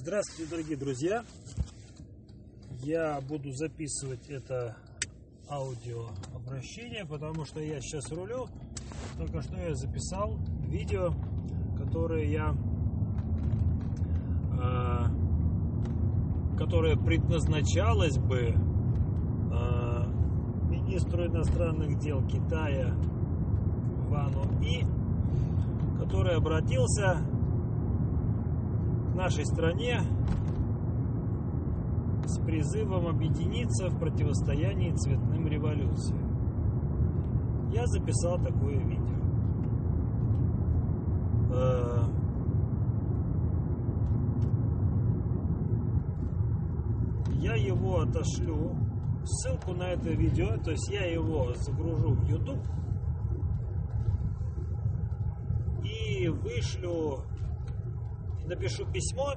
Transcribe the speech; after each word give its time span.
Здравствуйте, 0.00 0.48
дорогие 0.48 0.76
друзья! 0.76 1.24
Я 2.84 3.20
буду 3.20 3.50
записывать 3.50 4.30
это 4.30 4.76
аудиообращение, 5.50 7.04
потому 7.04 7.44
что 7.44 7.58
я 7.60 7.80
сейчас 7.80 8.08
рулю. 8.12 8.46
Только 9.18 9.42
что 9.42 9.56
я 9.56 9.74
записал 9.74 10.38
видео, 10.68 11.12
которое 11.76 12.30
я 12.30 12.54
э, 14.52 15.06
которое 16.56 16.96
предназначалось 16.96 18.18
бы 18.18 18.54
э, 18.54 18.54
министру 20.70 21.26
иностранных 21.26 21.98
дел 21.98 22.24
Китая 22.28 22.94
Вану 24.08 24.44
И, 24.62 24.86
который 25.98 26.36
обратился 26.36 27.18
нашей 29.18 29.44
стране 29.44 30.00
с 32.24 32.38
призывом 32.38 33.08
объединиться 33.08 33.88
в 33.88 33.98
противостоянии 33.98 34.92
цветным 34.92 35.48
революциям. 35.48 36.22
Я 37.72 37.84
записал 37.86 38.38
такое 38.38 38.78
видео. 38.78 39.16
Э, 41.52 42.04
я 47.40 47.54
его 47.56 48.02
отошлю, 48.02 48.76
ссылку 49.24 49.72
на 49.72 49.88
это 49.88 50.10
видео, 50.10 50.56
то 50.62 50.70
есть 50.70 50.88
я 50.90 51.04
его 51.06 51.52
загружу 51.54 52.14
в 52.14 52.24
YouTube 52.24 52.64
и 55.82 56.28
вышлю, 56.28 57.24
напишу 58.48 58.86
письмо, 58.86 59.34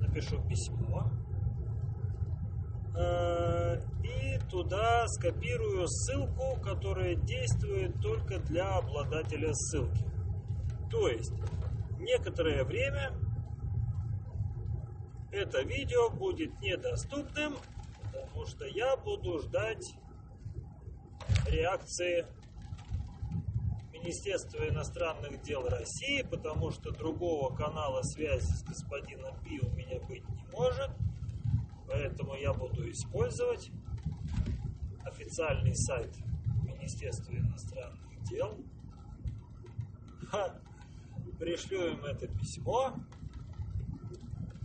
напишу 0.00 0.40
письмо, 0.48 1.10
э, 2.96 3.80
и 4.04 4.38
туда 4.48 5.06
скопирую 5.08 5.88
ссылку, 5.88 6.60
которая 6.62 7.16
действует 7.16 8.00
только 8.00 8.38
для 8.38 8.76
обладателя 8.76 9.52
ссылки. 9.52 10.04
То 10.90 11.08
есть 11.08 11.32
некоторое 11.98 12.64
время 12.64 13.12
это 15.32 15.62
видео 15.62 16.10
будет 16.10 16.60
недоступным, 16.60 17.56
потому 18.12 18.46
что 18.46 18.66
я 18.66 18.96
буду 18.96 19.40
ждать 19.40 19.94
реакции 21.46 22.26
Министерства 24.02 24.66
иностранных 24.66 25.42
дел 25.42 25.66
России, 25.68 26.22
потому 26.22 26.70
что 26.70 26.90
другого 26.90 27.54
канала 27.54 28.02
связи 28.02 28.50
с 28.52 28.62
господином 28.62 29.34
Пи 29.44 29.60
у 29.60 29.70
меня 29.70 30.00
быть 30.00 30.26
не 30.28 30.44
может. 30.52 30.90
Поэтому 31.86 32.34
я 32.34 32.54
буду 32.54 32.88
использовать 32.90 33.70
официальный 35.04 35.74
сайт 35.74 36.10
Министерства 36.64 37.32
иностранных 37.32 38.22
дел. 38.30 38.56
Ха. 40.28 40.54
Пришлю 41.38 41.92
им 41.92 42.04
это 42.04 42.26
письмо. 42.28 42.94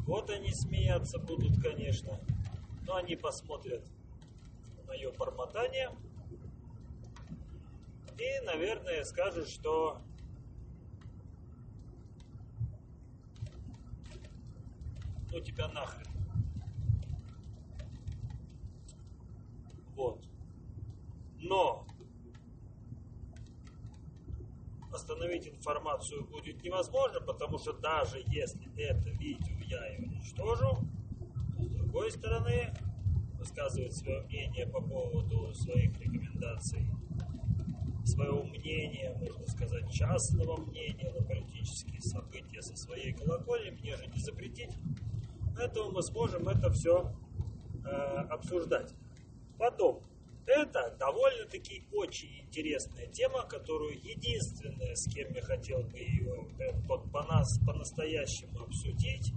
Вот 0.06 0.30
они 0.30 0.52
смеяться 0.54 1.20
будут, 1.20 1.62
конечно. 1.62 2.20
Но 2.86 2.96
они 2.96 3.16
посмотрят 3.16 3.84
мое 4.88 5.12
бормотание. 5.12 5.90
И, 8.18 8.46
наверное, 8.46 9.04
скажут, 9.04 9.50
что 9.50 10.02
ну 15.32 15.42
тебя 15.42 15.68
нахрен. 15.68 16.08
Вот. 19.96 20.26
Но 21.40 21.86
остановить 24.94 25.48
информацию 25.48 26.26
будет 26.26 26.64
невозможно, 26.64 27.20
потому 27.20 27.58
что 27.58 27.74
даже 27.74 28.24
если 28.28 28.72
это 28.82 29.10
видео 29.10 29.58
я 29.68 29.96
и 29.96 30.02
уничтожу, 30.02 30.80
то 31.58 31.64
с 31.64 31.70
другой 31.70 32.12
стороны 32.12 32.74
высказывать 33.38 33.94
свое 33.94 34.22
мнение 34.22 34.66
по 34.68 34.82
поводу 34.82 35.54
своих 35.54 36.00
рекомендаций, 36.00 36.90
своего 38.06 38.44
мнения, 38.44 39.16
можно 39.20 39.48
сказать, 39.48 39.92
частного 39.92 40.58
мнения 40.58 41.12
на 41.12 41.26
политические 41.26 42.02
события 42.02 42.62
со 42.62 42.76
своей 42.76 43.14
колокольни, 43.14 43.72
мне 43.72 43.96
же 43.98 44.06
не 44.08 44.20
запретить. 44.20 44.72
Поэтому 45.58 45.92
мы 45.92 46.02
сможем 46.04 46.48
это 46.48 46.72
все 46.72 47.14
э, 47.86 47.90
обсуждать. 47.90 48.94
Потом, 49.58 50.04
это 50.46 50.96
довольно-таки 51.00 51.88
очень 51.92 52.42
интересная 52.42 53.08
тема, 53.08 53.44
которую 53.44 53.94
единственное, 53.94 54.96
с 54.96 55.06
кем 55.06 55.34
я 55.34 55.42
хотел 55.42 55.82
бы 55.84 55.98
ее 55.98 56.48
вот, 56.88 57.12
по 57.12 57.24
нас 57.24 57.60
по-настоящему 57.66 58.62
обсудить 58.62 59.34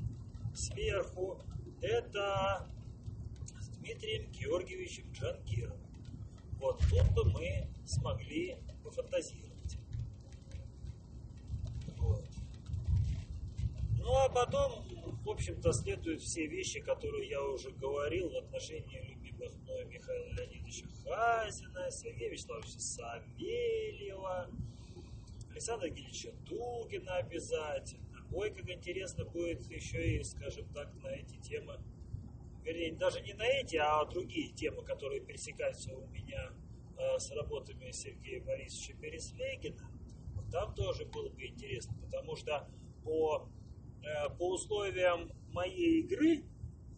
сверху, 0.54 1.40
это 1.80 2.68
с 3.58 3.68
Дмитрием 3.68 4.30
Георгиевичем 4.32 5.10
Джангировым. 5.12 5.88
Вот 6.58 6.80
тут 6.91 7.14
бы 7.14 7.24
мы 7.32 7.69
смогли 7.86 8.58
пофантазировать. 8.82 9.78
Вот. 11.96 12.24
Ну 13.98 14.16
а 14.16 14.28
потом, 14.28 14.84
в 15.24 15.30
общем-то, 15.30 15.72
следуют 15.72 16.20
все 16.20 16.47
вещи, 16.47 16.80
которые 16.80 17.28
я 17.28 17.42
уже 17.42 17.70
говорил 17.70 18.30
в 18.30 18.36
отношении 18.36 19.00
любимых 19.08 19.54
мной 19.62 19.84
Михаила 19.84 20.32
Леонидовича 20.32 20.86
Хазина, 21.04 21.91
Сергея 21.91 22.30
Вячеславовича 22.30 22.80
Савельева, 22.80 24.50
Александра 25.50 25.88
Гильевича 25.88 26.32
Дугина 26.48 27.16
обязательно. 27.16 28.26
Ой, 28.32 28.50
как 28.50 28.68
интересно 28.68 29.24
будет 29.24 29.64
еще 29.66 30.16
и, 30.16 30.22
скажем 30.22 30.68
так, 30.74 30.92
на 31.02 31.08
эти 31.08 31.36
темы, 31.41 31.78
вернее, 32.68 32.92
даже 32.92 33.20
не 33.22 33.32
на 33.32 33.46
эти, 33.46 33.76
а 33.76 34.04
другие 34.04 34.52
темы, 34.52 34.84
которые 34.84 35.20
пересекаются 35.20 35.94
у 35.96 36.06
меня 36.08 36.50
э, 36.98 37.18
с 37.18 37.30
работами 37.32 37.90
Сергея 37.90 38.42
Борисовича 38.42 38.94
Переслегина. 38.98 39.90
Там 40.52 40.74
тоже 40.74 41.06
было 41.06 41.30
бы 41.30 41.46
интересно, 41.46 41.94
потому 42.02 42.36
что 42.36 42.68
по, 43.02 43.48
э, 44.02 44.28
по 44.36 44.50
условиям 44.50 45.32
моей 45.52 46.02
игры 46.02 46.44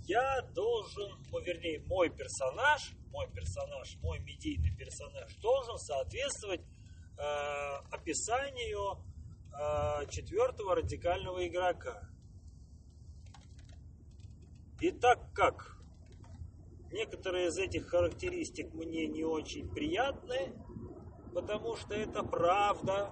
я 0.07 0.43
должен, 0.55 1.13
ну, 1.31 1.41
вернее, 1.41 1.81
мой 1.87 2.11
персонаж, 2.11 2.93
мой 3.13 3.29
персонаж, 3.31 3.97
мой 4.03 4.19
медийный 4.19 4.75
персонаж 4.77 5.33
должен 5.37 5.79
соответствовать 5.79 6.63
э, 7.17 7.23
описанию 7.93 9.05
э, 9.53 10.07
четвертого 10.11 10.75
радикального 10.75 11.47
игрока. 11.47 12.10
И 14.81 14.91
так 14.91 15.19
как 15.35 15.77
некоторые 16.91 17.49
из 17.49 17.59
этих 17.59 17.89
характеристик 17.89 18.73
мне 18.73 19.07
не 19.07 19.25
очень 19.25 19.69
приятны, 19.69 20.55
потому 21.35 21.77
что 21.77 21.95
это 21.95 22.23
правда, 22.23 23.11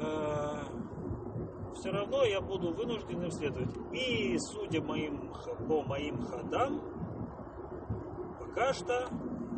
э, 0.00 0.56
все 1.76 1.90
равно 1.90 2.24
я 2.24 2.40
буду 2.40 2.72
вынужден 2.72 3.22
им 3.22 3.30
следовать. 3.30 3.74
И 3.92 4.36
судя 4.38 4.82
моим, 4.82 5.32
по 5.68 5.82
моим 5.82 6.20
ходам, 6.22 6.82
пока 8.40 8.72
что 8.72 9.08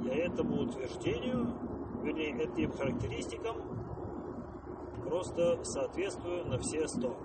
я 0.04 0.26
этому 0.26 0.62
утверждению, 0.62 1.54
вернее, 2.02 2.42
этим 2.42 2.72
характеристикам 2.72 3.56
просто 5.04 5.64
соответствую 5.64 6.46
на 6.46 6.58
все 6.58 6.86
сто. 6.86 7.16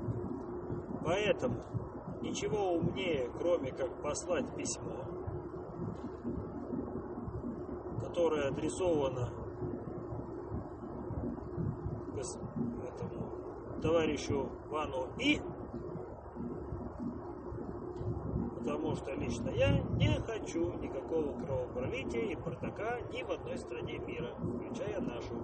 Поэтому 1.04 1.83
ничего 2.24 2.74
умнее, 2.74 3.30
кроме 3.38 3.72
как 3.72 4.02
послать 4.02 4.56
письмо, 4.56 5.06
которое 8.00 8.48
адресовано 8.48 9.30
этому 12.18 13.82
товарищу 13.82 14.50
Вану 14.70 15.08
И, 15.20 15.42
потому 18.60 18.96
что 18.96 19.12
лично 19.16 19.50
я 19.50 19.78
не 19.98 20.18
хочу 20.22 20.74
никакого 20.80 21.38
кровопролития 21.38 22.22
и 22.22 22.36
бардака 22.36 23.02
ни 23.12 23.24
в 23.24 23.32
одной 23.32 23.58
стране 23.58 23.98
мира, 24.00 24.34
включая 24.38 25.02
нашу. 25.02 25.36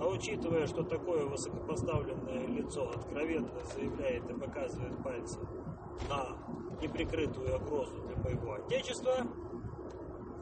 А 0.00 0.06
учитывая, 0.06 0.66
что 0.66 0.84
такое 0.84 1.26
высокопоставленное 1.26 2.46
лицо 2.46 2.88
откровенно 2.88 3.60
заявляет 3.74 4.30
и 4.30 4.34
показывает 4.34 4.96
пальцем 5.02 5.59
на 6.08 6.36
неприкрытую 6.80 7.56
угрозу 7.56 8.02
для 8.02 8.16
моего 8.16 8.54
отечества, 8.54 9.26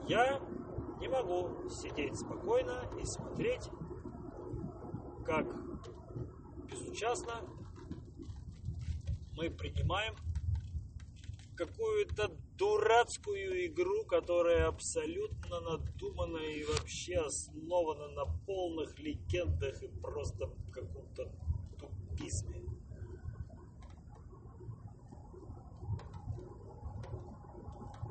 я 0.08 0.40
не 1.00 1.08
могу 1.08 1.68
сидеть 1.68 2.18
спокойно 2.18 2.88
и 3.00 3.04
смотреть, 3.04 3.68
как 5.24 5.46
безучастно 6.64 7.34
мы 9.36 9.50
принимаем 9.50 10.14
какую-то 11.56 12.30
дурацкую 12.56 13.66
игру, 13.66 14.04
которая 14.04 14.68
абсолютно 14.68 15.60
надумана 15.60 16.38
и 16.38 16.64
вообще 16.64 17.16
основана 17.16 18.08
на 18.08 18.24
полных 18.46 18.98
легендах 18.98 19.82
и 19.82 19.88
просто 19.88 20.48
каком-то 20.78 21.30
тупизме. 21.78 22.67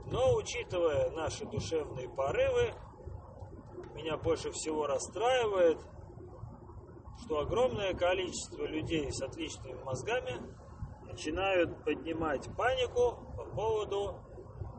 Но 0.09 0.36
учитывая 0.36 1.12
наши 1.12 1.45
душевные 1.45 2.07
порывы, 2.07 2.74
меня 3.94 4.15
больше 4.18 4.51
всего 4.51 4.88
расстраивает, 4.88 5.80
что 7.24 7.39
огромное 7.39 7.94
количество 7.94 8.63
людей 8.63 9.12
с 9.12 9.21
отличными 9.21 9.81
мозгами 9.83 10.33
начинают 11.06 11.83
поднимать 11.83 12.48
панику 12.56 13.18
по 13.36 13.44
поводу 13.44 14.21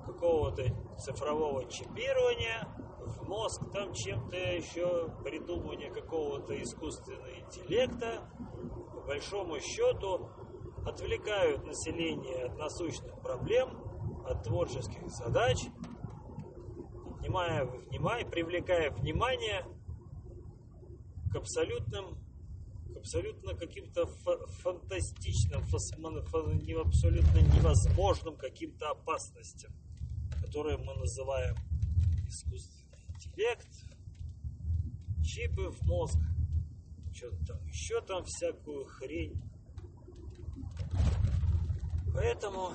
какого-то 0.06 0.62
цифрового 0.96 1.68
чипирования 1.70 2.66
в 3.00 3.28
мозг, 3.28 3.70
там 3.72 3.92
чем-то 3.92 4.36
еще 4.36 5.10
придумывание 5.22 5.90
какого-то 5.90 6.60
искусственного 6.62 7.38
интеллекта, 7.40 8.30
по 8.94 9.00
большому 9.00 9.60
счету 9.60 10.30
отвлекают 10.86 11.66
население 11.66 12.46
от 12.46 12.56
насущных 12.56 13.20
проблем, 13.20 13.87
от 14.28 14.42
творческих 14.44 15.08
задач, 15.08 15.56
поднимая 17.28 17.64
внимание, 17.64 18.26
привлекая 18.26 18.90
внимание 18.90 19.64
к 21.32 21.36
абсолютным 21.36 22.18
абсолютно 22.96 23.54
каким-то 23.54 24.06
фантастичным, 24.06 25.62
абсолютно 25.62 27.38
невозможным 27.38 28.36
каким-то 28.36 28.90
опасностям, 28.90 29.72
которые 30.42 30.78
мы 30.78 30.94
называем 30.94 31.54
искусственный 32.26 32.98
интеллект, 33.14 33.68
чипы 35.22 35.70
в 35.70 35.82
мозг, 35.82 36.18
что-то 37.12 37.46
там 37.46 37.66
еще 37.66 38.00
там 38.00 38.24
всякую 38.24 38.84
хрень. 38.86 39.40
Поэтому 42.12 42.72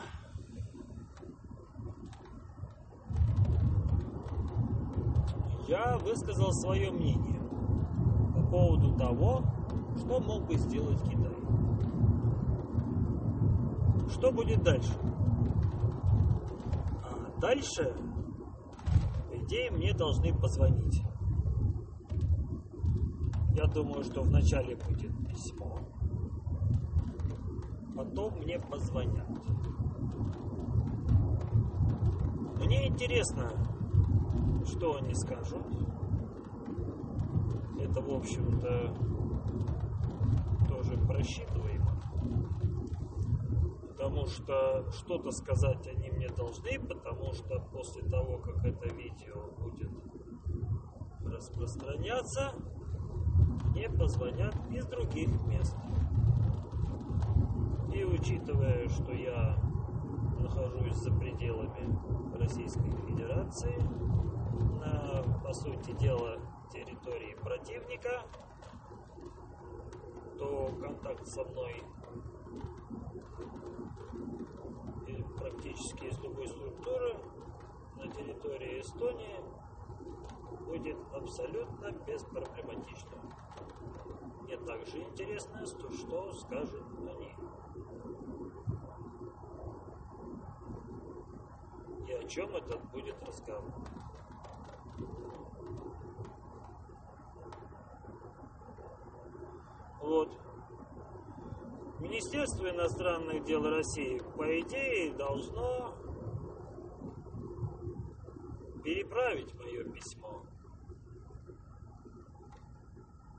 я 5.68 5.98
высказал 5.98 6.52
свое 6.52 6.92
мнение 6.92 7.40
по 8.34 8.42
поводу 8.44 8.96
того, 8.96 9.44
что 9.98 10.20
мог 10.20 10.46
бы 10.46 10.56
сделать 10.56 11.02
Китай? 11.04 11.36
Что 14.10 14.32
будет 14.32 14.62
дальше? 14.64 14.94
А 17.04 17.40
дальше, 17.40 17.96
по 19.30 19.38
идее, 19.38 19.72
мне 19.72 19.94
должны 19.94 20.34
позвонить. 20.34 21.02
Я 23.56 23.66
думаю, 23.68 24.04
что 24.04 24.22
вначале 24.22 24.76
будет 24.76 25.16
письмо, 25.28 25.78
потом 27.96 28.34
мне 28.40 28.60
позвонят. 28.60 29.30
Мне 32.58 32.88
интересно, 32.88 33.52
что 34.66 34.98
они 34.98 35.14
скажут. 35.14 35.64
Это, 37.80 38.02
в 38.02 38.14
общем-то, 38.14 38.94
просчитываемо. 41.14 41.92
Потому 43.90 44.26
что 44.26 44.92
что-то 44.92 45.32
сказать 45.32 45.88
они 45.88 46.10
мне 46.10 46.28
должны, 46.30 46.80
потому 46.80 47.34
что 47.34 47.60
после 47.72 48.04
того, 48.04 48.40
как 48.40 48.66
это 48.66 48.90
видео 48.94 49.52
будет 49.58 49.92
распространяться, 51.24 52.54
мне 53.68 53.90
позвонят 53.90 54.56
из 54.72 54.86
других 54.88 55.30
мест. 55.46 55.76
И 57.94 58.04
учитывая, 58.04 58.90
что 58.90 59.14
я 59.14 59.58
нахожусь 60.40 60.96
за 60.96 61.12
пределами 61.14 61.98
Российской 62.38 62.90
Федерации, 63.08 63.78
на, 64.80 65.24
по 65.44 65.54
сути 65.54 65.92
дела, 65.94 66.40
территории 66.72 67.36
противника, 67.36 68.24
то 70.38 70.72
контакт 70.82 71.28
со 71.28 71.44
мной 71.44 71.84
практически 75.64 76.06
из 76.06 76.20
любой 76.20 76.48
структуры 76.48 77.16
на 77.96 78.08
территории 78.08 78.82
Эстонии 78.82 79.40
будет 80.66 80.98
абсолютно 81.14 81.92
беспроблематичным. 82.06 83.20
Мне 84.42 84.58
также 84.58 85.00
интересно, 85.00 85.66
что 85.66 86.34
скажут 86.34 86.84
они. 87.00 87.36
И 92.08 92.14
о 92.14 92.24
чем 92.28 92.56
этот 92.56 92.84
будет 92.92 93.22
разговор. 93.24 93.72
Вот. 100.14 100.30
Министерство 102.00 102.70
иностранных 102.70 103.46
дел 103.46 103.68
России, 103.68 104.22
по 104.38 104.60
идее, 104.60 105.12
должно 105.16 105.96
переправить 108.84 109.52
мое 109.56 109.84
письмо. 109.86 110.46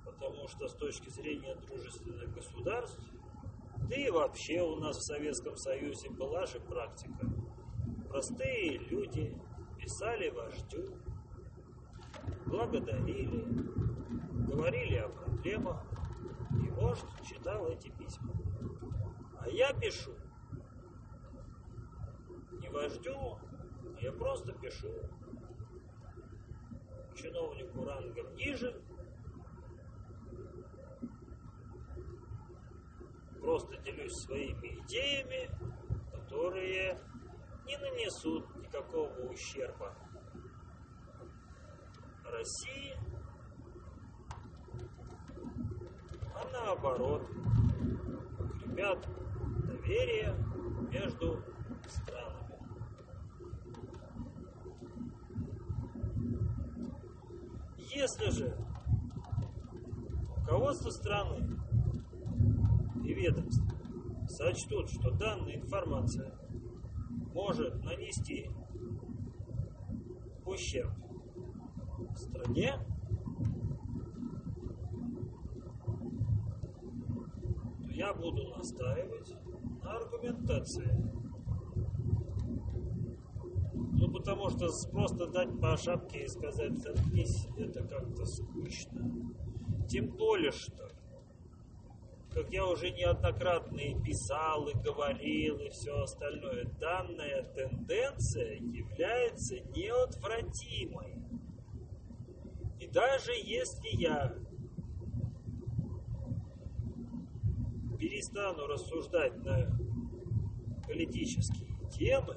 Потому 0.05 0.49
что 0.49 0.67
с 0.67 0.75
точки 0.75 1.11
зрения 1.11 1.55
дружественных 1.55 2.35
государств, 2.35 3.09
да 3.88 3.94
и 3.94 4.11
вообще 4.11 4.61
у 4.61 4.75
нас 4.75 4.97
в 4.97 5.03
Советском 5.03 5.56
Союзе 5.56 6.11
была 6.11 6.44
же 6.47 6.59
практика. 6.59 7.31
Простые 8.09 8.79
люди 8.79 9.41
писали 9.79 10.29
вождю, 10.31 10.88
благодарили, 12.47 13.44
говорили 14.49 14.97
о 14.97 15.09
проблемах, 15.09 15.94
и 16.62 16.70
вождь 16.70 17.04
читал 17.24 17.66
эти 17.68 17.88
письма. 17.90 18.32
А 19.40 19.48
я 19.48 19.72
пишу. 19.72 20.14
Не 22.61 22.68
вождю, 22.68 23.38
а 23.96 24.00
я 24.00 24.12
просто 24.12 24.52
пишу. 24.52 24.90
Чиновнику 27.14 27.84
рангом 27.84 28.34
ниже, 28.34 28.82
просто 33.40 33.76
делюсь 33.78 34.12
своими 34.25 34.80
идеями, 34.80 35.49
которые 36.12 36.99
не 37.66 37.76
нанесут 37.76 38.56
никакого 38.56 39.11
ущерба 39.28 39.94
России 42.34 42.96
наоборот 46.53 47.23
укрепят 48.38 49.09
доверие 49.67 50.35
между 50.91 51.43
странами. 51.87 52.59
Если 57.79 58.31
же 58.31 58.57
руководство 60.37 60.91
страны 60.91 61.59
и 63.05 63.14
ведомств 63.14 63.62
сочтут, 64.29 64.91
что 64.91 65.11
данная 65.11 65.57
информация 65.57 66.35
может 67.33 67.83
нанести 67.85 68.50
ущерб 70.45 70.93
стране, 72.17 72.75
я 77.91 78.12
буду 78.12 78.53
настаивать 78.64 79.35
на 79.83 79.97
аргументации. 79.97 80.90
Ну, 83.75 84.11
потому 84.11 84.49
что 84.49 84.71
просто 84.90 85.26
дать 85.26 85.61
по 85.61 85.76
шапке 85.76 86.25
и 86.25 86.28
сказать 86.28 86.78
«заткнись» 86.78 87.47
это 87.59 87.87
как-то 87.87 88.25
скучно. 88.25 89.35
Тем 89.88 90.09
более, 90.16 90.50
что, 90.50 90.88
как 92.30 92.50
я 92.50 92.66
уже 92.66 92.90
неоднократно 92.90 93.80
и 93.80 94.02
писал, 94.02 94.66
и 94.68 94.75
говорил, 94.75 95.59
и 95.59 95.68
все 95.68 96.02
остальное, 96.02 96.64
данная 96.80 97.42
тенденция 97.54 98.54
является 98.54 99.56
неотвратимой. 99.76 101.23
И 102.80 102.87
даже 102.87 103.33
если 103.33 103.88
я 103.88 104.35
перестану 108.25 108.66
рассуждать 108.66 109.37
на 109.45 109.71
политические 110.87 111.76
темы, 111.90 112.37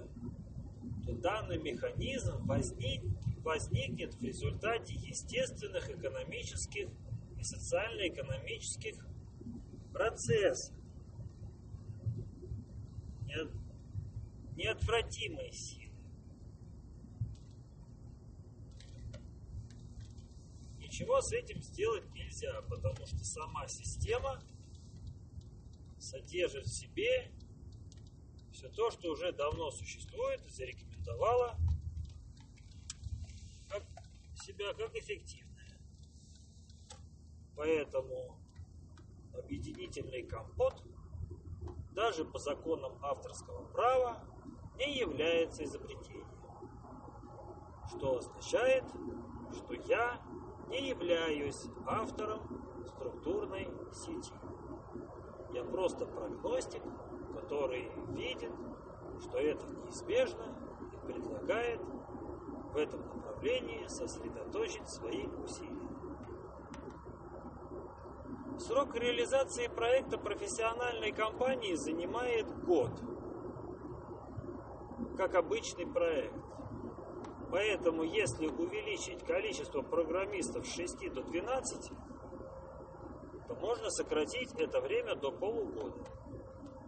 то 1.06 1.14
данный 1.14 1.58
механизм 1.58 2.46
возник, 2.46 3.02
возникнет 3.40 4.14
в 4.16 4.22
результате 4.22 4.96
естественных 4.96 5.90
экономических 5.90 6.90
и 7.38 7.44
социально-экономических 7.44 8.96
процессов. 9.94 10.76
Неотвратимой 14.56 15.52
силы. 15.52 15.94
Ничего 20.80 21.22
с 21.22 21.32
этим 21.32 21.62
сделать 21.62 22.12
нельзя, 22.14 22.60
потому 22.64 23.06
что 23.06 23.24
сама 23.24 23.68
система 23.68 24.42
содержит 26.00 26.66
в 26.66 26.74
себе 26.74 27.32
все 28.52 28.70
то, 28.70 28.90
что 28.92 29.12
уже 29.12 29.32
давно 29.32 29.72
существует 29.72 30.46
и 30.46 30.50
зарекомендовала 30.50 31.58
как 33.70 33.84
себя 34.36 34.74
как 34.74 34.96
эффективное. 34.96 35.78
Поэтому 37.56 38.40
объединительный 39.34 40.24
компот 40.24 40.84
даже 41.92 42.26
по 42.26 42.38
законам 42.40 43.04
авторского 43.04 43.66
права 43.70 44.24
не 44.78 45.00
является 45.00 45.64
изобретением. 45.64 46.28
Что 47.90 48.18
означает, 48.18 48.84
что 49.54 49.74
я 49.88 50.22
не 50.68 50.90
являюсь 50.90 51.66
автором 51.86 52.86
структурной 52.86 53.68
сети. 53.94 54.34
Я 55.54 55.64
просто 55.64 56.06
прогностик, 56.06 56.82
который 57.34 57.92
видит, 58.10 58.52
что 59.22 59.38
это 59.38 59.66
неизбежно 59.68 60.46
и 60.92 61.06
предлагает 61.06 61.82
в 62.74 62.78
этом 62.78 63.02
направлении 63.08 63.88
сосредоточить 63.88 64.88
свои 64.90 65.26
усилия. 65.44 65.88
Срок 68.60 68.96
реализации 68.96 69.68
проекта 69.68 70.18
профессиональной 70.18 71.12
компании 71.12 71.76
занимает 71.76 72.48
год, 72.66 72.92
как 75.16 75.36
обычный 75.36 75.86
проект. 75.86 76.34
Поэтому, 77.50 78.04
если 78.04 78.48
увеличить 78.48 79.24
количество 79.26 79.82
программистов 79.82 80.66
с 80.66 80.74
6 80.74 81.14
до 81.14 81.24
12, 81.24 81.90
то 81.90 81.96
можно 83.60 83.90
сократить 83.90 84.54
это 84.58 84.82
время 84.82 85.16
до 85.16 85.32
полугода. 85.32 86.04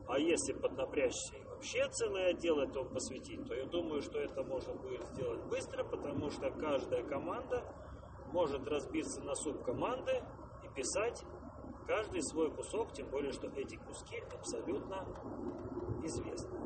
А 0.07 0.17
если 0.17 0.53
поднапрячься 0.53 1.35
и 1.35 1.43
вообще 1.43 1.87
целый 1.89 2.31
отдел 2.31 2.59
этому 2.59 2.89
посвятить, 2.89 3.47
то 3.47 3.53
я 3.53 3.65
думаю, 3.65 4.01
что 4.01 4.19
это 4.19 4.43
можно 4.43 4.73
будет 4.73 5.05
сделать 5.09 5.43
быстро, 5.45 5.83
потому 5.83 6.29
что 6.31 6.49
каждая 6.51 7.03
команда 7.03 7.63
может 8.31 8.67
разбиться 8.67 9.21
на 9.21 9.35
субкоманды 9.35 10.23
и 10.63 10.75
писать 10.75 11.23
каждый 11.85 12.21
свой 12.23 12.51
кусок, 12.51 12.91
тем 12.93 13.09
более, 13.09 13.31
что 13.31 13.47
эти 13.47 13.75
куски 13.75 14.23
абсолютно 14.33 15.05
известны. 16.03 16.59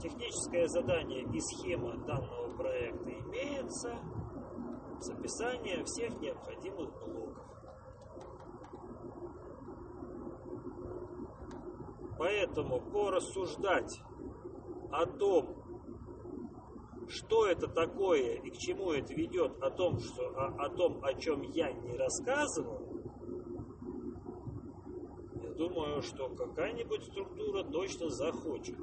Техническое 0.00 0.66
задание 0.66 1.22
и 1.22 1.40
схема 1.40 1.96
данного 2.06 2.56
проекта 2.56 3.10
имеется 3.10 3.98
с 5.00 5.10
описанием 5.10 5.84
всех 5.84 6.20
необходимых 6.20 6.90
блоков. 7.00 7.51
Поэтому 12.18 12.80
порассуждать 12.80 14.00
о 14.90 15.06
том, 15.06 15.62
что 17.08 17.46
это 17.46 17.68
такое 17.68 18.36
и 18.36 18.50
к 18.50 18.56
чему 18.56 18.92
это 18.92 19.12
ведет, 19.14 19.62
о 19.62 19.70
том, 19.70 19.98
что, 19.98 20.28
о, 20.28 20.64
о 20.64 20.68
том, 20.70 21.02
о 21.04 21.14
чем 21.14 21.42
я 21.42 21.72
не 21.72 21.96
рассказывал, 21.96 22.80
я 25.42 25.50
думаю, 25.50 26.02
что 26.02 26.28
какая-нибудь 26.30 27.04
структура 27.04 27.64
точно 27.64 28.08
захочет. 28.08 28.78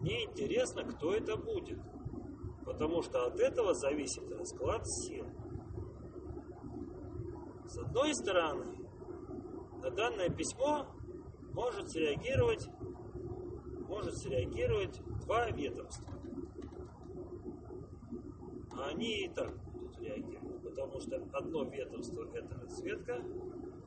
Мне 0.00 0.24
интересно, 0.24 0.84
кто 0.84 1.12
это 1.12 1.36
будет, 1.36 1.78
потому 2.64 3.02
что 3.02 3.26
от 3.26 3.38
этого 3.40 3.74
зависит 3.74 4.30
расклад 4.30 4.86
сил. 4.86 5.26
С 7.66 7.78
одной 7.78 8.14
стороны, 8.14 8.78
на 9.82 9.90
данное 9.90 10.30
письмо 10.30 10.86
может 11.58 11.90
среагировать, 11.90 12.68
может 13.88 14.16
среагировать 14.16 15.00
два 15.22 15.50
ведомства. 15.50 16.14
А 18.70 18.90
они 18.90 19.24
и 19.24 19.28
так 19.28 19.52
будут 19.64 19.98
реагировать, 19.98 20.62
потому 20.62 21.00
что 21.00 21.16
одно 21.32 21.64
ведомство 21.64 22.28
это 22.32 22.60
разведка, 22.60 23.24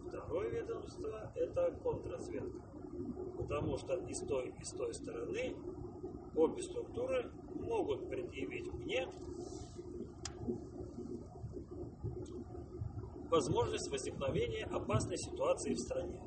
второе 0.06 0.50
ведомство 0.50 1.32
это 1.34 1.72
контрразведка. 1.82 2.60
Потому 3.38 3.78
что 3.78 3.96
и 3.96 4.14
с 4.14 4.20
той, 4.20 4.54
и 4.60 4.64
с 4.66 4.72
той 4.72 4.94
стороны 4.94 5.56
обе 6.36 6.62
структуры 6.62 7.32
могут 7.56 8.10
предъявить 8.10 8.68
мне 8.74 9.08
возможность 13.30 13.90
возникновения 13.90 14.66
опасной 14.66 15.18
ситуации 15.18 15.74
в 15.74 15.80
стране. 15.80 16.20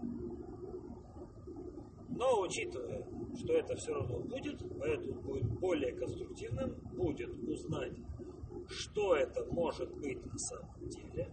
Но 2.16 2.40
учитывая, 2.42 3.04
что 3.36 3.54
это 3.54 3.74
все 3.74 3.92
равно 3.92 4.20
будет, 4.20 4.62
поэтому 4.78 5.20
будет 5.20 5.46
более 5.58 5.92
конструктивным, 5.92 6.74
будет 6.92 7.30
узнать, 7.42 7.96
что 8.68 9.16
это 9.16 9.44
может 9.46 9.92
быть 9.96 10.24
на 10.24 10.38
самом 10.38 10.88
деле, 10.88 11.28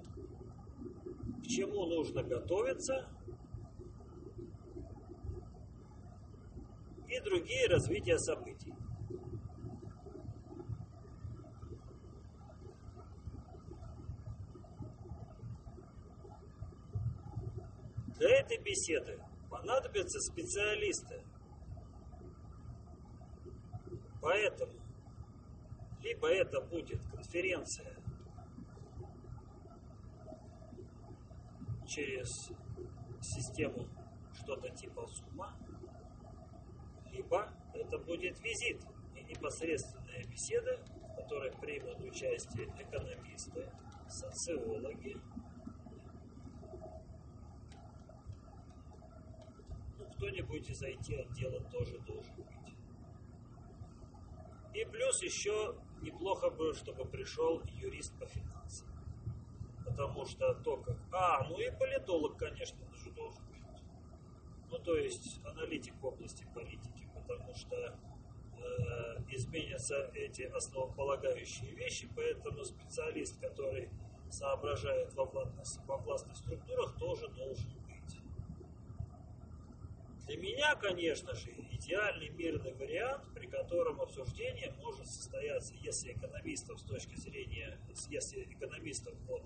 к 1.43 1.47
чему 1.47 1.85
нужно 1.85 2.23
готовиться 2.23 3.07
и 7.07 7.19
другие 7.19 7.67
развития 7.67 8.17
событий. 8.17 8.73
Для 18.17 18.39
этой 18.39 18.57
беседы 18.57 19.19
понадобятся 19.61 20.19
специалисты. 20.19 21.21
Поэтому 24.21 24.73
либо 26.01 26.27
это 26.27 26.61
будет 26.61 26.99
конференция 27.05 27.95
через 31.87 32.51
систему 33.21 33.87
что-то 34.33 34.69
типа 34.69 35.05
сумма, 35.07 35.53
либо 37.11 37.49
это 37.73 37.99
будет 37.99 38.39
визит 38.41 38.81
и 39.15 39.23
непосредственная 39.23 40.23
беседа, 40.25 40.79
в 41.11 41.15
которой 41.15 41.51
примут 41.51 41.99
участие 41.99 42.67
экономисты, 42.79 43.69
социологи, 44.09 45.17
кто-нибудь 50.21 50.69
из 50.69 50.83
IT-отдела 50.83 51.59
тоже 51.71 51.97
должен 51.99 52.35
быть. 52.35 52.45
И 54.75 54.85
плюс 54.85 55.23
еще 55.23 55.75
неплохо 56.03 56.51
бы, 56.51 56.75
чтобы 56.75 57.05
пришел 57.05 57.63
юрист 57.65 58.13
по 58.19 58.27
финансам. 58.27 58.87
Потому 59.83 60.23
что 60.25 60.53
только... 60.53 60.95
А, 61.11 61.43
ну 61.49 61.59
и 61.59 61.71
политолог, 61.71 62.37
конечно 62.37 62.77
же, 62.95 63.09
должен 63.11 63.43
быть. 63.47 63.81
Ну, 64.69 64.77
то 64.77 64.95
есть 64.95 65.41
аналитик 65.43 65.95
в 65.95 66.05
области 66.05 66.45
политики 66.53 67.09
потому 67.15 67.55
что 67.55 67.75
э, 67.77 69.23
изменятся 69.29 70.11
эти 70.13 70.43
основополагающие 70.43 71.71
вещи, 71.71 72.09
поэтому 72.15 72.63
специалист, 72.63 73.39
который 73.39 73.89
соображает 74.29 75.13
во 75.13 75.25
властных, 75.25 75.87
во 75.87 75.97
властных 75.97 76.35
структурах, 76.37 76.97
тоже 76.97 77.27
должен. 77.29 77.80
Для 80.31 80.39
меня, 80.39 80.75
конечно 80.75 81.35
же, 81.35 81.51
идеальный 81.71 82.29
мирный 82.29 82.71
вариант, 82.75 83.21
при 83.33 83.47
котором 83.47 84.00
обсуждение 84.00 84.73
может 84.77 85.05
состояться, 85.05 85.73
если 85.81 86.13
экономистов 86.13 86.79
с 86.79 86.83
точки 86.83 87.17
зрения, 87.17 87.77
если 88.09 88.43
экономистов 88.43 89.13
вот, 89.27 89.43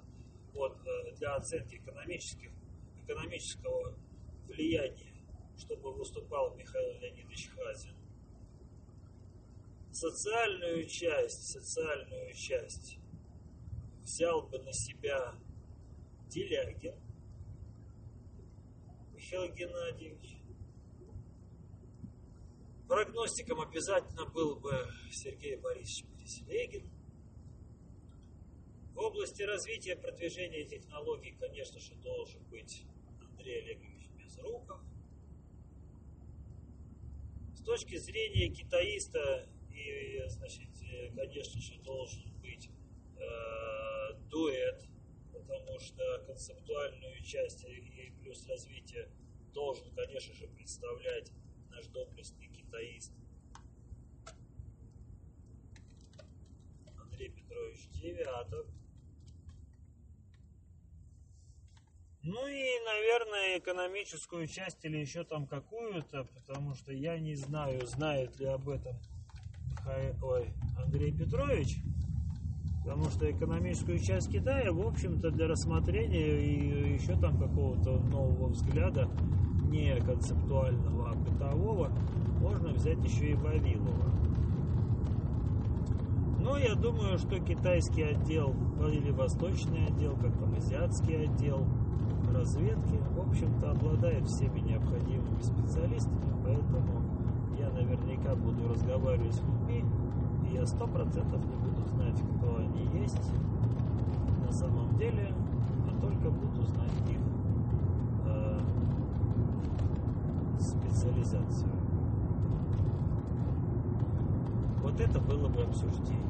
вот, 0.53 0.77
э, 0.85 1.15
для 1.15 1.33
оценки 1.33 1.77
экономических, 1.77 2.51
экономического 3.03 3.95
влияния 4.45 5.11
чтобы 5.57 5.91
выступал 5.91 6.53
Михаил 6.53 6.99
Леонидович 6.99 7.49
Хазин. 7.55 7.95
Социальную 9.91 10.85
часть, 10.85 11.47
социальную 11.47 12.31
часть 12.35 12.99
взял 14.03 14.43
бы 14.43 14.59
на 14.59 14.71
себя 14.71 15.33
Делягин 16.27 16.99
Михаил 19.15 19.51
Геннадьевич. 19.51 20.34
Прогностиком 22.87 23.61
обязательно 23.61 24.27
был 24.27 24.57
бы 24.57 24.87
Сергей 25.11 25.55
Борисович 25.55 26.05
Переселегин. 26.19 26.87
В 28.93 28.99
области 28.99 29.41
развития 29.41 29.95
продвижения 29.95 30.65
технологий, 30.65 31.35
конечно 31.39 31.79
же, 31.79 31.95
должен 31.95 32.43
быть 32.43 32.85
Андрей 33.27 33.63
Олегович 33.63 34.07
Безруков. 34.11 34.79
С 37.55 37.61
точки 37.63 37.97
зрения 37.97 38.49
китаиста, 38.53 39.49
и, 39.71 40.23
значит, 40.27 40.69
конечно 41.15 41.59
же, 41.59 41.79
должен 41.79 42.31
быть 42.39 42.69
э, 43.17 44.13
дуэт, 44.29 44.87
потому 45.33 45.79
что 45.79 46.23
концептуальную 46.27 47.19
часть 47.23 47.65
и 47.65 48.13
плюс 48.21 48.47
развитие 48.47 49.09
должен, 49.53 49.91
конечно 49.95 50.35
же, 50.35 50.47
представлять 50.49 51.31
наш 51.71 51.87
доблестный 51.87 52.47
китаист 52.75 53.11
Андрей 57.01 57.29
Петрович 57.29 57.87
Девятов. 57.93 58.65
Ну 62.23 62.47
и, 62.47 62.79
наверное, 62.85 63.59
экономическую 63.59 64.47
часть 64.47 64.83
или 64.83 64.97
еще 64.97 65.23
там 65.23 65.45
какую-то, 65.45 66.25
потому 66.33 66.73
что 66.73 66.91
я 66.91 67.19
не 67.19 67.35
знаю, 67.35 67.85
знает 67.85 68.39
ли 68.39 68.47
об 68.47 68.67
этом 68.67 68.97
Михаил, 69.69 70.15
ой, 70.23 70.51
Андрей 70.83 71.15
Петрович, 71.15 71.77
потому 72.83 73.05
что 73.11 73.29
экономическую 73.29 73.99
часть 73.99 74.31
Китая, 74.31 74.71
в 74.71 74.81
общем-то, 74.81 75.29
для 75.29 75.47
рассмотрения 75.47 76.39
и 76.39 76.93
еще 76.95 77.15
там 77.19 77.37
какого-то 77.37 77.99
нового 77.99 78.47
взгляда, 78.47 79.07
не 79.69 79.99
концептуального, 80.01 81.11
а 81.11 81.15
бытового, 81.15 81.89
можно 82.41 82.69
взять 82.69 83.03
еще 83.03 83.31
и 83.31 83.35
Вавилова. 83.35 84.11
Но 86.39 86.57
я 86.57 86.75
думаю, 86.75 87.17
что 87.17 87.39
китайский 87.39 88.03
отдел 88.03 88.53
или 88.91 89.11
восточный 89.11 89.87
отдел, 89.87 90.15
как 90.15 90.37
там 90.37 90.53
азиатский 90.55 91.23
отдел– 91.25 91.65
разведки, 92.33 92.99
в 93.15 93.27
общем-то, 93.27 93.71
обладает 93.71 94.27
всеми 94.27 94.59
необходимыми 94.59 95.41
специалистами, 95.41 96.33
поэтому 96.43 97.01
я 97.57 97.69
наверняка 97.69 98.35
буду 98.35 98.67
разговаривать 98.67 99.33
с 99.33 99.41
людьми, 99.41 99.83
и 100.49 100.53
я 100.53 100.65
сто 100.65 100.87
процентов 100.87 101.43
не 101.45 101.55
буду 101.55 101.87
знать, 101.87 102.21
кто 102.37 102.57
они 102.57 103.01
есть 103.01 103.31
на 104.45 104.51
самом 104.51 104.95
деле, 104.97 105.33
а 105.87 106.01
только 106.01 106.29
буду 106.29 106.63
знать 106.63 107.09
их 107.09 107.19
э, 108.25 108.59
специализацию. 110.95 111.71
Вот 114.81 114.99
это 114.99 115.19
было 115.19 115.49
бы 115.49 115.63
обсуждение. 115.63 116.23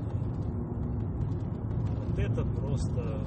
Вот 2.07 2.19
это 2.19 2.43
просто 2.43 3.21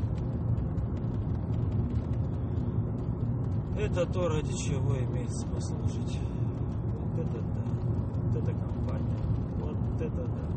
Это 3.78 4.04
то, 4.07 4.28
ради 4.28 4.52
чего 4.54 4.99
имеет 4.99 5.30
смысл 5.30 5.76
жить. 5.85 6.18
Вот 6.99 7.25
это 7.25 7.38
да. 7.38 7.62
Вот 8.25 8.37
это 8.37 8.52
компания. 8.52 9.16
Вот 9.61 10.00
это 10.00 10.26
да. 10.26 10.49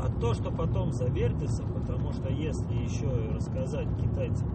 А 0.00 0.20
то, 0.20 0.32
что 0.32 0.50
потом 0.50 0.90
завертится, 0.92 1.64
потому 1.64 2.12
что 2.12 2.30
если 2.30 2.72
еще 2.72 3.10
рассказать 3.34 3.88
китайцам, 4.00 4.48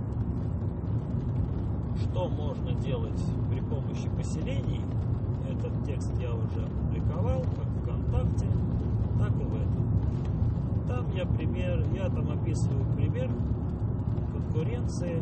что 2.03 2.27
можно 2.27 2.73
делать 2.73 3.21
при 3.49 3.59
помощи 3.61 4.09
поселений, 4.09 4.81
этот 5.49 5.85
текст 5.85 6.11
я 6.19 6.33
уже 6.33 6.65
опубликовал, 6.65 7.41
как 7.41 7.67
ВКонтакте, 7.81 8.47
так 9.19 9.31
и 9.31 9.43
в 9.43 9.55
этом. 9.55 10.87
Там 10.87 11.09
я 11.11 11.25
пример, 11.25 11.85
я 11.93 12.09
там 12.09 12.29
описываю 12.31 12.85
пример 12.95 13.29
конкуренции 14.31 15.21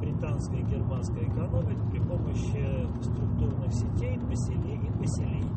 британской 0.00 0.60
и 0.60 0.64
германской 0.64 1.24
экономик 1.24 1.78
при 1.90 1.98
помощи 2.00 2.86
структурных 3.02 3.72
сетей 3.72 4.18
поселений 4.18 4.88
и 4.88 4.98
поселений. 4.98 5.50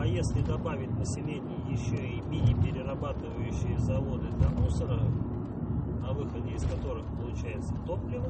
А 0.00 0.06
если 0.18 0.42
добавить 0.42 0.90
население 0.98 1.60
еще 1.70 1.94
и 1.94 2.20
мини-перерабатывающие 2.22 3.78
заводы 3.78 4.26
для 4.32 4.48
мусора, 4.48 5.00
на 6.00 6.12
выходе 6.12 6.56
из 6.56 6.62
которых 6.64 7.06
получается 7.16 7.72
топливо, 7.86 8.26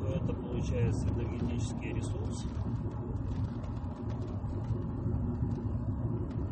то 0.00 0.06
это 0.08 0.34
получается 0.34 1.08
энергетический 1.08 1.94
ресурс, 1.94 2.44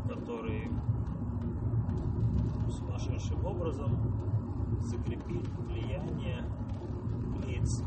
который 0.09 0.71
сумасшедшим 2.71 3.45
образом 3.45 3.95
закрепить 4.81 5.51
влияние 5.69 6.45
лиц, 7.47 7.83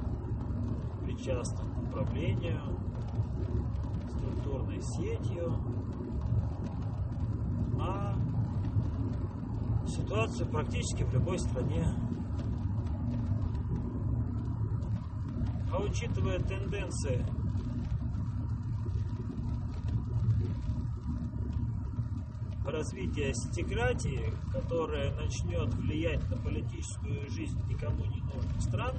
причастных 1.04 1.66
к 1.74 1.82
управлению 1.82 2.62
структурной 4.08 4.82
сетью 4.84 5.56
на 7.82 8.16
ситуацию 9.88 10.48
практически 10.50 11.04
в 11.04 11.14
любой 11.14 11.40
стране. 11.40 11.86
А 15.72 15.82
учитывая 15.82 16.40
тенденции 16.40 17.26
развития 22.66 23.34
сетикратии, 23.34 24.34
которая 24.52 25.14
начнет 25.16 25.74
влиять 25.76 26.30
на 26.30 26.38
политическую 26.38 27.30
жизнь 27.30 27.60
никому 27.68 28.06
не 28.06 28.22
нужных 28.22 28.62
стран, 28.62 28.96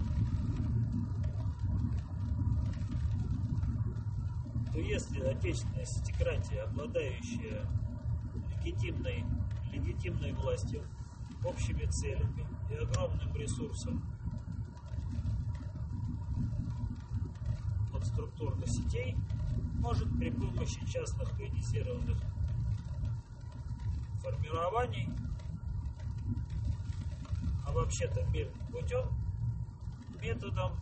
то 4.72 4.78
если 4.78 5.20
отечественная 5.20 5.84
сетикратия, 5.84 6.64
обладающая 6.64 7.66
легитимной, 8.64 9.24
легитимной 9.72 10.32
властью, 10.32 10.82
общими 11.44 11.84
целями 11.86 12.46
и 12.70 12.74
огромным 12.74 13.34
ресурсом. 13.34 14.02
От 17.92 18.06
структурных 18.06 18.68
сетей, 18.68 19.16
может 19.78 20.08
при 20.18 20.30
помощи 20.30 20.84
частных 20.86 21.32
военизированных 21.38 22.18
формирований, 24.22 25.08
а 27.66 27.72
вообще-то 27.72 28.24
мирным 28.26 28.66
путем, 28.68 29.08
методом, 30.20 30.78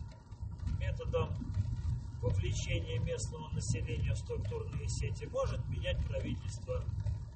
методом 0.79 1.29
вовлечения 2.21 2.99
местного 2.99 3.49
населения 3.49 4.13
в 4.13 4.17
структурные 4.17 4.87
сети 4.87 5.25
может 5.25 5.67
менять 5.67 5.97
правительство 6.05 6.83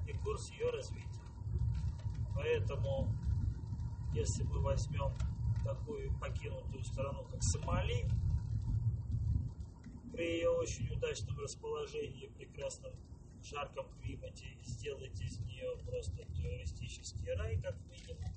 и 0.06 0.12
курс 0.12 0.50
ее 0.50 0.70
развития. 0.70 1.06
Поэтому, 2.34 3.08
если 4.12 4.42
мы 4.44 4.60
возьмем 4.60 5.12
такую 5.64 6.16
покинутую 6.18 6.84
страну, 6.84 7.24
как 7.24 7.42
Сомали, 7.42 8.08
при 10.12 10.24
ее 10.36 10.48
очень 10.48 10.88
удачном 10.88 11.38
расположении, 11.38 12.28
прекрасном 12.28 12.92
жарком 13.42 13.86
климате 14.00 14.46
сделать 14.62 15.20
из 15.20 15.38
нее 15.40 15.76
просто 15.84 16.24
туристический 16.34 17.32
рай, 17.34 17.60
как 17.60 17.76
минимум. 17.86 18.32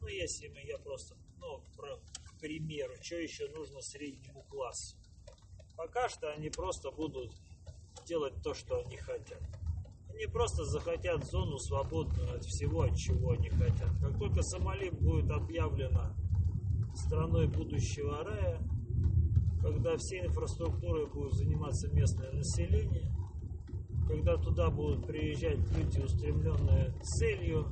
Ну, 0.00 0.06
если 0.06 0.48
мы, 0.48 0.60
я 0.60 0.78
просто, 0.78 1.16
ну, 1.38 1.64
про, 1.76 1.96
к 1.96 2.38
примеру, 2.40 2.94
что 3.02 3.16
еще 3.16 3.48
нужно 3.48 3.80
среднему 3.80 4.42
классу? 4.44 4.96
Пока 5.76 6.08
что 6.08 6.32
они 6.32 6.50
просто 6.50 6.90
будут 6.90 7.32
делать 8.06 8.42
то, 8.42 8.54
что 8.54 8.80
они 8.80 8.96
хотят. 8.96 9.42
Они 10.18 10.26
просто 10.26 10.64
захотят 10.64 11.24
зону 11.26 11.58
свободную 11.58 12.34
от 12.34 12.44
всего, 12.44 12.82
от 12.82 12.96
чего 12.96 13.30
они 13.30 13.50
хотят. 13.50 13.88
Как 14.00 14.18
только 14.18 14.42
Сомали 14.42 14.90
будет 14.90 15.30
объявлена 15.30 16.12
страной 16.92 17.46
будущего 17.46 18.24
рая, 18.24 18.58
когда 19.62 19.96
всей 19.96 20.26
инфраструктурой 20.26 21.06
будет 21.06 21.34
заниматься 21.34 21.86
местное 21.94 22.32
население, 22.32 23.14
когда 24.08 24.36
туда 24.38 24.70
будут 24.70 25.06
приезжать 25.06 25.60
люди, 25.76 26.00
устремленные 26.00 26.92
целью, 27.00 27.68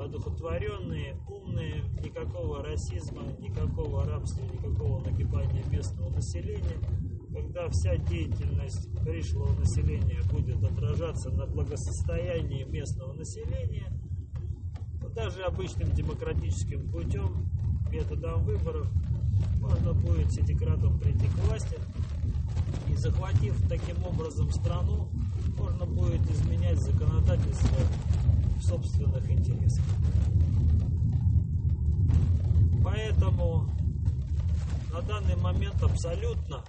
одухотворенные, 0.00 1.20
умные, 1.28 1.84
никакого 2.02 2.64
расизма, 2.64 3.22
никакого 3.38 4.06
рабства, 4.06 4.42
никакого 4.44 5.04
нагибания 5.04 5.62
местного 5.68 6.08
населения, 6.08 6.78
когда 7.32 7.68
вся 7.70 7.96
деятельность 7.96 8.92
пришлого 9.02 9.58
населения 9.58 10.20
будет 10.30 10.62
отражаться 10.62 11.30
на 11.30 11.46
благосостоянии 11.46 12.64
местного 12.64 13.14
населения, 13.14 13.90
то 15.00 15.08
даже 15.08 15.42
обычным 15.42 15.90
демократическим 15.92 16.90
путем, 16.90 17.48
методом 17.90 18.44
выборов, 18.44 18.86
можно 19.58 19.94
будет 19.94 20.30
сетикратом 20.30 20.98
прийти 20.98 21.26
к 21.26 21.34
власти 21.46 21.78
и 22.88 22.94
захватив 22.96 23.56
таким 23.68 24.04
образом 24.04 24.50
страну, 24.50 25.08
можно 25.56 25.86
будет 25.86 26.20
изменять 26.30 26.78
законодательство 26.80 27.78
в 28.58 28.62
собственных 28.62 29.30
интересах. 29.30 29.84
Поэтому 32.84 33.68
на 34.92 35.00
данный 35.02 35.36
момент 35.36 35.82
абсолютно 35.82 36.62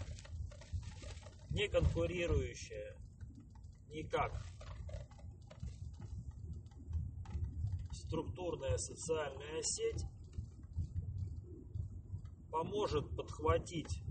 не 1.53 1.67
конкурирующая 1.67 2.97
никак 3.89 4.43
структурная 7.91 8.77
социальная 8.77 9.61
сеть 9.61 10.03
поможет 12.51 13.15
подхватить 13.15 14.01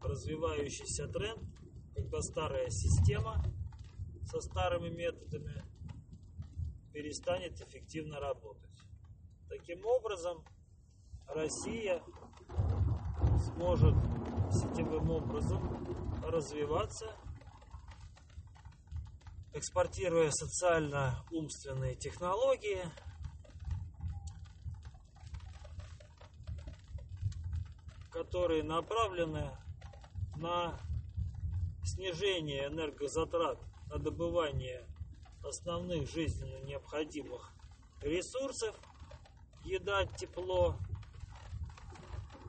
развивающийся 0.00 1.08
тренд, 1.08 1.42
когда 1.94 2.22
старая 2.22 2.70
система 2.70 3.44
со 4.24 4.40
старыми 4.40 4.88
методами 4.88 5.62
перестанет 6.92 7.60
эффективно 7.60 8.18
работать. 8.18 8.70
Таким 9.48 9.84
образом, 9.84 10.42
Россия 11.26 12.02
сможет 13.38 13.94
сетевым 14.52 15.10
образом 15.10 15.60
развиваться, 16.22 17.14
экспортируя 19.52 20.30
социально-умственные 20.30 21.96
технологии, 21.96 22.82
которые 28.10 28.62
направлены 28.62 29.50
на 30.36 30.78
снижение 31.84 32.66
энергозатрат 32.66 33.58
на 33.88 33.98
добывание 33.98 34.86
основных 35.42 36.10
жизненно 36.10 36.58
необходимых 36.64 37.52
ресурсов, 38.02 38.74
еда, 39.64 40.06
тепло, 40.06 40.76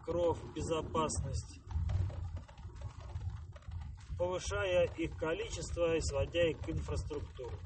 кровь, 0.07 0.39
безопасность, 0.55 1.59
повышая 4.17 4.85
их 4.97 5.17
количество 5.17 5.95
и 5.97 6.01
сводя 6.01 6.47
их 6.47 6.57
к 6.61 6.69
инфраструктуре. 6.69 7.57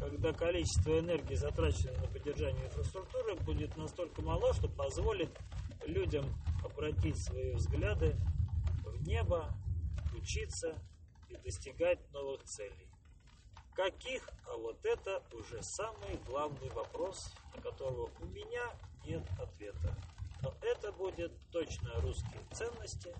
Когда 0.00 0.32
количество 0.32 0.98
энергии, 0.98 1.34
затраченной 1.34 1.94
на 1.98 2.06
поддержание 2.06 2.64
инфраструктуры, 2.64 3.34
будет 3.36 3.76
настолько 3.76 4.22
мало, 4.22 4.54
что 4.54 4.68
позволит 4.68 5.28
людям 5.86 6.24
обратить 6.64 7.22
свои 7.22 7.52
взгляды 7.52 8.16
в 8.86 9.06
небо, 9.06 9.46
учиться 10.16 10.74
и 11.28 11.36
достигать 11.36 11.98
новых 12.12 12.42
целей. 12.44 12.88
Каких? 13.74 14.26
А 14.46 14.56
вот 14.56 14.82
это 14.86 15.22
уже 15.34 15.62
самый 15.62 16.16
главный 16.26 16.70
вопрос, 16.70 17.30
на 17.54 17.60
которого 17.60 18.08
у 18.20 18.24
меня 18.24 18.72
нет 19.04 19.22
ответа. 19.38 19.94
Но 20.46 20.54
это 20.62 20.92
будет 20.92 21.32
точно 21.50 21.90
русские 22.02 22.40
ценности, 22.52 23.12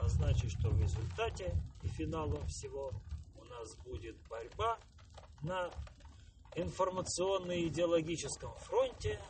а 0.00 0.08
значит, 0.08 0.50
что 0.50 0.70
в 0.70 0.80
результате 0.80 1.54
и 1.82 1.88
финалом 1.88 2.46
всего 2.46 2.90
у 3.36 3.44
нас 3.44 3.74
будет 3.84 4.16
борьба 4.30 4.78
на 5.42 5.68
информационно-идеологическом 6.54 8.50
фронте 8.60 9.20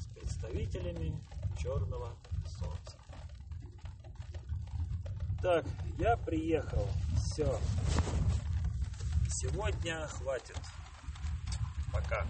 с 0.00 0.06
представителями 0.16 1.16
черного 1.60 2.16
солнца. 2.58 2.96
Так, 5.40 5.64
я 5.96 6.16
приехал. 6.16 6.88
Все. 7.18 7.56
Сегодня 9.30 10.08
хватит. 10.08 10.60
Пока. 11.92 12.26